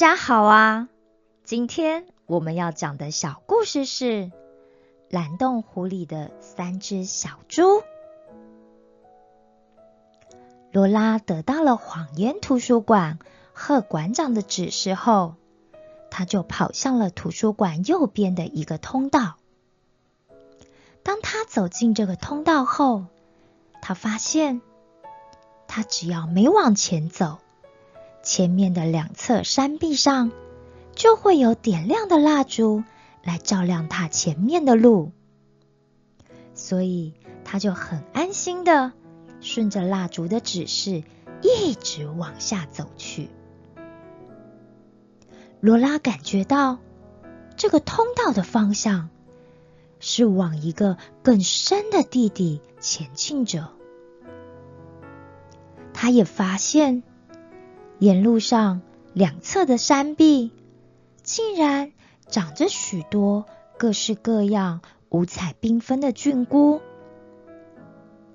[0.00, 0.88] 家好啊！
[1.44, 4.04] 今天我们要讲的小故事是
[5.10, 7.62] 《蓝洞湖里的三只小猪》。
[10.72, 13.18] 罗拉得到了谎言图书馆
[13.52, 15.34] 贺馆长的指示后，
[16.10, 19.36] 他就跑向了图书馆右边的一个通道。
[21.02, 23.04] 当他走进这个通道后，
[23.82, 24.62] 他发现，
[25.68, 27.38] 他只要没往前走，
[28.22, 30.30] 前面的两侧山壁上
[30.94, 32.84] 就会有点亮的蜡烛
[33.22, 35.12] 来照亮他前面的路，
[36.54, 38.92] 所以他就很安心的
[39.40, 41.02] 顺着蜡烛的指示
[41.42, 43.28] 一直往下走去。
[45.60, 46.78] 罗拉感觉到
[47.56, 49.10] 这个通道的方向。
[50.02, 53.68] 是往一个更深的地底前进着。
[55.92, 57.02] 他也发现，
[58.00, 58.80] 沿路上
[59.12, 60.52] 两侧的山壁
[61.22, 61.92] 竟然
[62.28, 63.44] 长着许多
[63.78, 66.80] 各式各样、五彩缤纷的菌菇，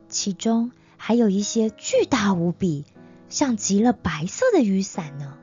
[0.07, 2.85] 其中还有一些巨大无比、
[3.27, 5.35] 像极了白色的雨伞呢。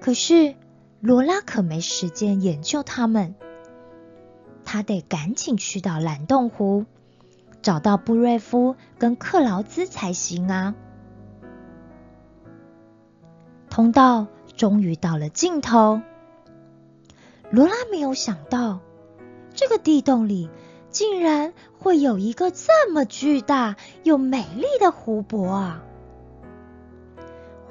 [0.00, 0.56] 可是
[1.00, 3.36] 罗拉可没时间研究它们。
[4.64, 6.84] 她得赶紧去到蓝洞湖，
[7.62, 10.74] 找到布瑞夫跟克劳兹才行啊！
[13.78, 14.26] 通道
[14.56, 16.02] 终于到了尽头。
[17.48, 18.80] 罗拉没有想到，
[19.54, 20.50] 这个地洞里
[20.90, 25.76] 竟然会有一个这么巨大又美丽的湖泊！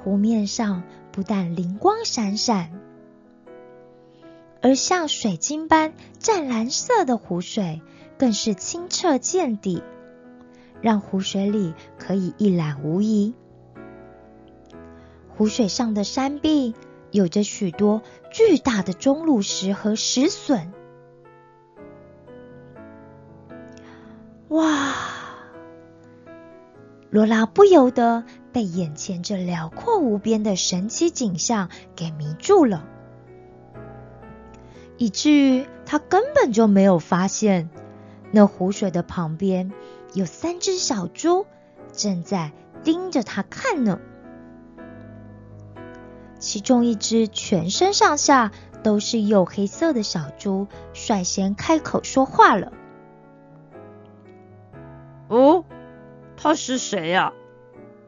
[0.02, 2.70] 湖面上不但灵光闪闪。
[4.62, 7.82] 而像水晶般湛蓝色的湖水，
[8.16, 9.82] 更是清澈见底，
[10.80, 13.34] 让湖水里可以一览无遗。
[15.38, 16.74] 湖水上的山壁
[17.12, 20.72] 有着许多巨大的钟乳石和石笋。
[24.48, 24.96] 哇！
[27.10, 32.84] 罗拉不由得被眼前这辽阔无边的神奇景象给迷住了。
[34.96, 37.70] 以至于他根本就没有发现，
[38.32, 39.72] 那湖水的旁边
[40.14, 41.46] 有三只小猪
[41.92, 42.50] 正在
[42.82, 44.00] 盯着他看呢。
[46.38, 52.72] 其中一只全身上下都是黝黑色的小猪率先开口说话了
[55.28, 55.64] ：“哦，
[56.36, 57.32] 他是谁呀？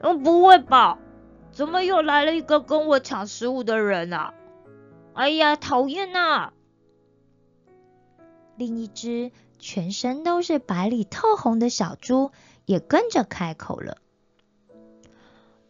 [0.00, 0.98] 嗯，不会吧？
[1.50, 4.32] 怎么又来了一个跟我抢食物的人啊？
[5.14, 6.52] 哎呀，讨厌呐！”
[8.56, 12.30] 另一只全身都是白里透红的小猪
[12.64, 13.96] 也跟着开口了：“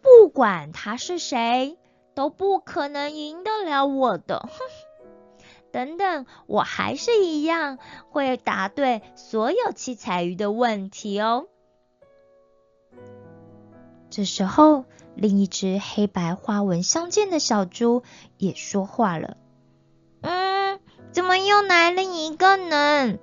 [0.02, 1.78] 不管他是谁，
[2.14, 4.38] 都不可能赢得了我的。
[4.38, 4.50] 哼，
[5.72, 7.78] 等等，我还是一样
[8.10, 11.46] 会答对所有七彩鱼的问题哦。”
[14.10, 14.84] 这时候，
[15.14, 18.02] 另一只黑白花纹相间的小猪
[18.38, 19.36] 也说话了。
[20.22, 20.80] 嗯
[21.12, 23.18] 怎么又来了一个呢？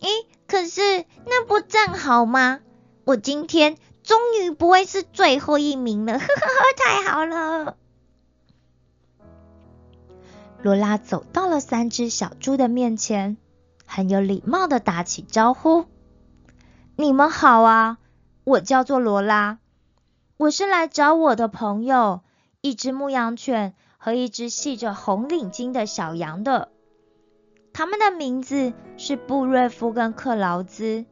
[0.00, 0.08] 诶，
[0.46, 2.60] 可是那不正好吗？
[3.04, 7.76] 我今天终于不会是最后一名了，呵呵呵，太好了！
[10.62, 13.36] 罗拉走到了三只小猪的面前，
[13.84, 15.86] 很有礼貌的打起招呼
[16.96, 17.98] ：“你们好啊，
[18.44, 19.58] 我叫做罗拉，
[20.36, 22.20] 我是来找我的朋友，
[22.60, 26.68] 一只牧羊犬和一只系着红领巾的小羊的。”
[27.74, 31.06] 他们的名字是布瑞夫跟克劳兹，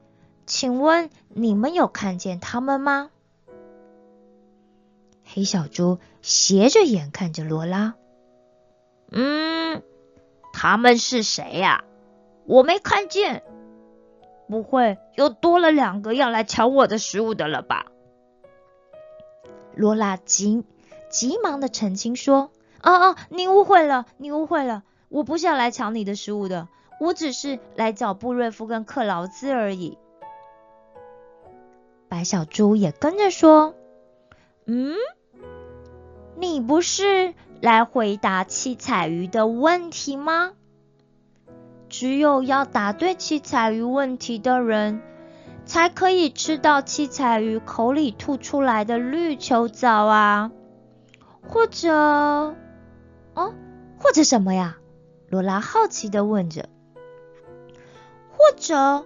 [0.47, 3.11] 请问你们有看见他们吗？
[5.25, 7.95] 黑小猪斜着眼看着罗拉，
[9.11, 9.83] 嗯，
[10.53, 11.85] 他们是谁呀？
[12.47, 13.43] 我没看见，
[14.49, 17.87] 不会又多了两个要来抢我的食物的了吧？
[19.75, 20.65] 罗拉急
[21.11, 22.51] 急忙的澄清说
[22.83, 26.69] ：“哦哦，你误会了，你误会了。”我不是要来抢你的食物的，
[27.01, 29.99] 我只是来找布瑞夫跟克劳兹而已。
[32.09, 33.75] 白小猪也跟着说
[34.67, 34.95] ：“嗯，
[36.41, 40.53] 你不是来回答七彩鱼的问题吗？
[41.91, 45.03] 只有要答对七彩鱼问题的人，
[45.67, 50.51] 才可以吃到七彩鱼口里吐出来的绿球藻啊，
[51.47, 51.93] 或者，
[53.35, 53.55] 哦，
[53.99, 54.79] 或者什么呀？”
[55.29, 56.71] 罗拉好奇的问着
[58.33, 59.05] ：“或者，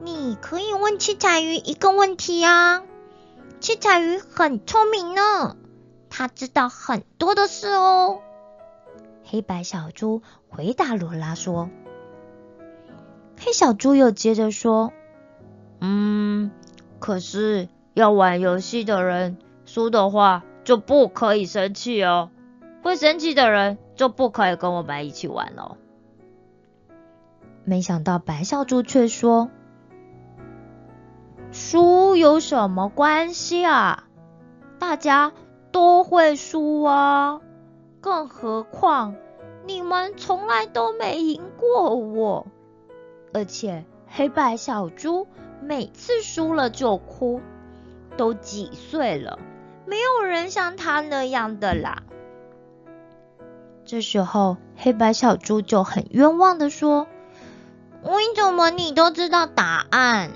[0.00, 2.82] 你可以问七彩鱼一个问题啊？
[3.60, 5.56] 七彩鱼很聪明呢，
[6.16, 8.20] 他知道很多的事哦。
[9.24, 11.70] 黑白小猪回答罗拉说
[13.36, 14.92] ：“黑小猪又接着说，
[15.80, 16.52] 嗯，
[17.00, 22.30] 可是要玩游戏的人输的话就不可以生气哦，
[22.84, 25.76] 会生气的人就不可以跟我们一起玩了。”
[27.66, 29.50] 没想到白小猪却说
[31.50, 34.04] ：“输有什么关系啊？
[34.78, 35.32] 大家
[35.74, 37.40] 都会输啊！
[38.00, 39.16] 更何况
[39.66, 42.46] 你们从来都没赢过我，
[43.32, 45.26] 而且黑白小猪
[45.60, 47.40] 每次输了就哭，
[48.16, 49.40] 都几岁了，
[49.84, 52.04] 没有人像他那样的啦。”
[53.84, 57.08] 这时候，黑白小猪就很冤枉的说。
[58.04, 60.30] 为什么你都知道答案？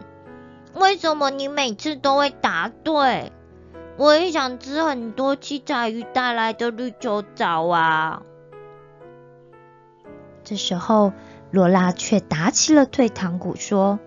[0.74, 3.30] 为什么你每次都会答对？
[3.98, 8.22] 我也想吃很多七彩鱼带来的绿球藻啊！
[10.44, 11.12] 这时候，
[11.50, 13.98] 罗拉却打起了退堂鼓，说：“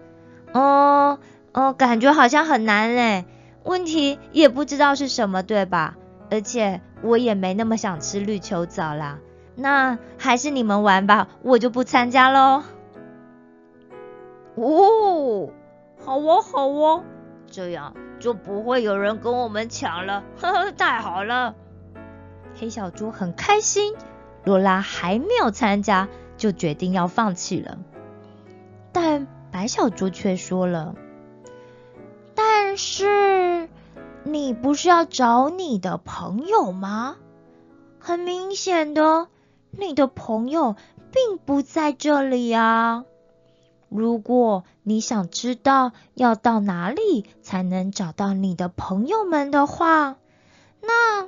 [0.53, 1.19] 哦
[1.53, 3.25] 哦，感觉好像很难嘞，
[3.65, 5.97] 问题也不知道是什么，对吧？
[6.31, 9.19] 而且我也没那么想吃绿球藻啦。
[9.55, 12.63] 那还是你们玩吧，我就不参加喽。”
[14.55, 15.49] 哦，
[16.03, 17.03] 好哦，好哦，
[17.51, 21.55] 这样就不会有人跟我们抢了，呵呵，太好了！
[22.57, 23.93] 黑小猪很开心，
[24.45, 26.07] 罗拉还没有参加，
[26.37, 27.79] 就决定要放弃了。
[28.93, 30.95] 但白小猪却说了
[32.35, 33.67] ：“但是
[34.23, 37.17] 你不是要找你的朋友吗？
[37.99, 39.27] 很明显的，
[39.71, 40.75] 你的朋友
[41.11, 43.05] 并不在这里啊。”
[43.91, 50.15] 如果你想知道要到哪里才能找到你的朋友们的话，
[50.81, 51.27] 那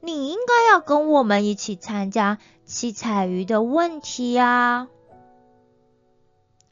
[0.00, 4.88] 你应该要跟我们一起参加七彩鱼的问题呀。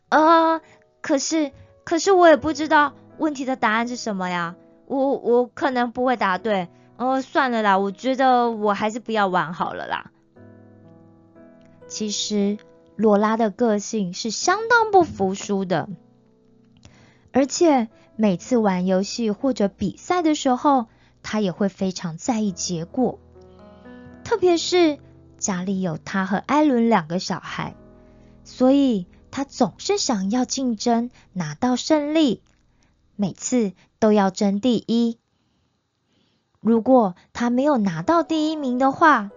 [0.09, 0.61] 呃，
[1.01, 1.53] 可是，
[1.85, 4.57] 可是我也不知道问题的答案是什么呀。
[4.87, 6.69] 我我可能不会答对。
[6.97, 10.11] 哦，算了啦，我觉得我还是不要玩好了啦。
[11.87, 12.59] 其实。
[13.01, 15.89] 罗拉的个性是相当不服输的，
[17.33, 20.85] 而且每次玩游戏或者比赛的时候，
[21.23, 23.19] 他也会非常在意结果。
[24.23, 24.99] 特别是
[25.39, 27.75] 家里有他和艾伦两个小孩，
[28.45, 32.43] 所以他总是想要竞争，拿到胜利，
[33.17, 35.17] 每次都要争第一。
[36.61, 39.31] 如果他没有拿到第一名的话，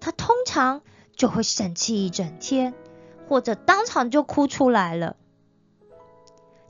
[0.00, 0.80] 他通常
[1.14, 2.72] 就会生气一整天。
[3.32, 5.16] 或者当场就哭出来了，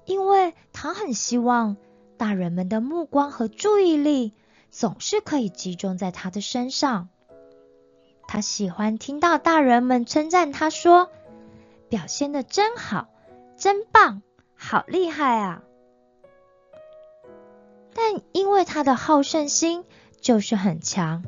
[0.05, 1.77] 因为他很希望
[2.17, 4.33] 大人们的目光和注意力
[4.71, 7.09] 总是可以集中在他的身上。
[8.29, 11.11] 他喜欢听到大人们称赞他说
[11.91, 13.09] ：“表现的真好，
[13.57, 14.23] 真棒，
[14.55, 15.65] 好厉害啊！”
[17.93, 19.85] 但因为他的好胜心
[20.21, 21.25] 就是很强，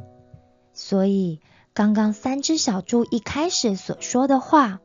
[0.73, 1.41] 所以
[1.73, 4.79] 刚刚三只小猪一开始所说的话。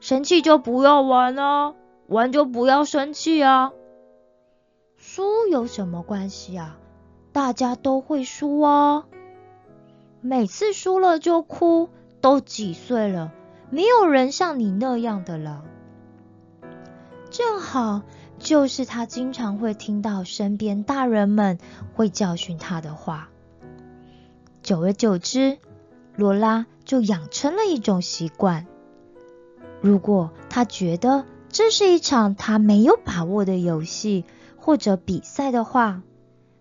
[0.00, 1.74] 生气就不要玩啊，
[2.06, 3.72] 玩就不要生气啊。
[4.96, 6.78] 输有什么关系啊？
[7.32, 9.04] 大家都会输啊。
[10.22, 11.88] 每次输了就哭，
[12.20, 13.32] 都几岁了，
[13.70, 15.64] 没有人像你那样的了。
[17.30, 18.02] 正好
[18.38, 21.58] 就是他经常会听到身边大人们
[21.94, 23.28] 会教训他的话。
[24.62, 25.58] 久而久之，
[26.16, 28.66] 罗拉就养成了一种习惯。
[29.80, 34.24] 如果他觉得这是一场他没有把握的游戏
[34.56, 36.02] 或者比赛的话，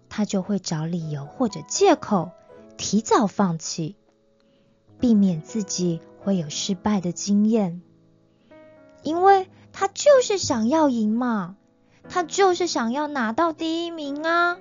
[0.07, 2.31] 他就会找理由或者借口
[2.77, 3.95] 提早放弃，
[4.99, 7.81] 避免自己会有失败的经验。
[9.03, 11.57] 因为他就是想要赢嘛，
[12.07, 14.57] 他就是想要拿到第一名啊，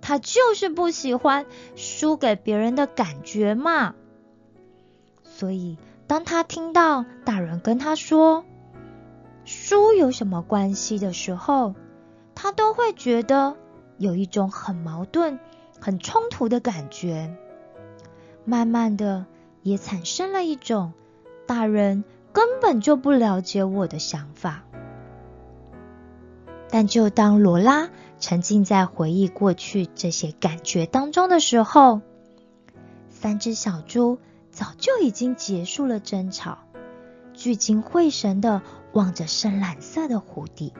[0.00, 1.44] 他就是不喜欢
[1.76, 3.94] 输给别人的感觉嘛，
[5.24, 5.76] 所以。
[6.12, 8.44] 当他听到大人跟他说
[9.46, 11.74] “书有什么关系”的时候，
[12.34, 13.56] 他都会觉得
[13.96, 15.40] 有一种很矛盾、
[15.80, 17.34] 很冲突的感觉。
[18.44, 19.24] 慢慢的，
[19.62, 20.92] 也产生了一种
[21.46, 22.04] 大人
[22.34, 24.64] 根本就不了解我的想法。
[26.68, 27.88] 但就当罗拉
[28.20, 32.02] 沉浸在回忆过去这些感觉当中的时候，
[33.08, 34.18] 三只小猪。
[34.52, 36.58] 早就已经结束了争吵，
[37.32, 38.60] 聚精会神的
[38.92, 40.74] 望着深蓝色的湖底，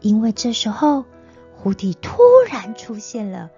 [0.00, 1.04] 因为这时候
[1.54, 2.18] 湖底突
[2.50, 3.48] 然出现了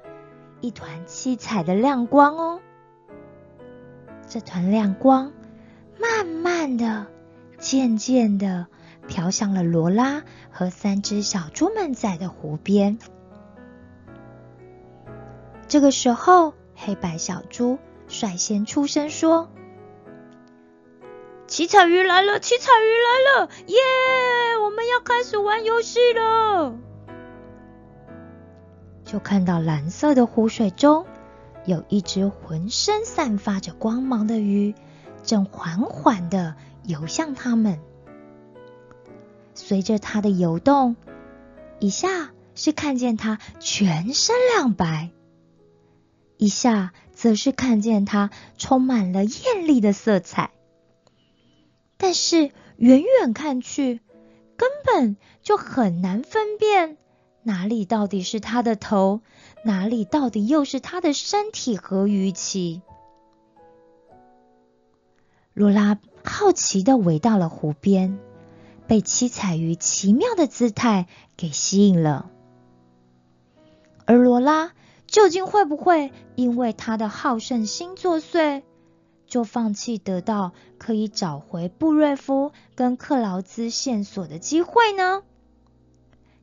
[0.60, 2.60] 一团七彩的亮光哦。
[4.28, 5.32] 这团亮光
[5.98, 7.06] 慢慢的、
[7.58, 8.66] 渐渐的
[9.08, 12.98] 飘向了罗拉和三只小猪们在的湖边。
[15.66, 17.78] 这个时候，黑白小猪
[18.14, 19.50] 率先出声说
[21.48, 22.38] ：“七彩鱼来了！
[22.38, 23.50] 七彩鱼来了！
[23.66, 23.76] 耶！
[24.62, 26.76] 我们要开始玩游戏了。”
[29.04, 31.04] 就看到蓝色的湖水中
[31.66, 34.74] 有一只浑身散发着光芒的鱼，
[35.24, 36.54] 正缓缓的
[36.84, 37.80] 游向他们。
[39.54, 40.96] 随着它的游动，
[41.80, 45.10] 一下是看见它全身亮白，
[46.36, 50.50] 一下则是看见它充满了艳丽的色彩。
[51.96, 54.00] 但是远远看去，
[54.56, 56.96] 根本就很难分辨。
[57.42, 59.20] 哪里到底是它的头？
[59.64, 62.82] 哪里到底又是它的身体和鱼鳍？
[65.52, 68.18] 罗拉好奇的围到了湖边，
[68.86, 72.30] 被七彩鱼奇妙的姿态给吸引了。
[74.04, 74.72] 而罗拉
[75.14, 78.64] 究竟会不会因为他的好胜心作祟，
[79.28, 85.22] 就放弃得到可以找回布瑞夫跟克劳兹线索的机会呢？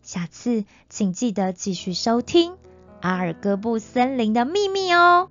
[0.02, 2.54] 下次请记得继续收听
[3.02, 5.30] 《阿尔戈布森林的秘密》哦。